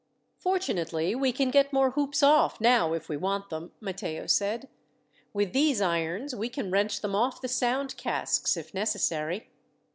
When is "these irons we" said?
5.53-6.49